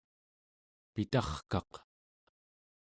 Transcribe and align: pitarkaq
pitarkaq 0.93 1.71